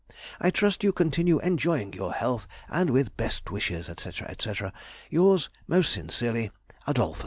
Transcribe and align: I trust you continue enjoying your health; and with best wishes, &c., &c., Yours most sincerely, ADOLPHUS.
I 0.39 0.49
trust 0.49 0.83
you 0.83 0.91
continue 0.91 1.37
enjoying 1.41 1.93
your 1.93 2.11
health; 2.13 2.47
and 2.69 2.89
with 2.89 3.15
best 3.17 3.51
wishes, 3.51 3.85
&c., 3.85 4.11
&c., 4.39 4.53
Yours 5.11 5.51
most 5.67 5.93
sincerely, 5.93 6.49
ADOLPHUS. 6.87 7.19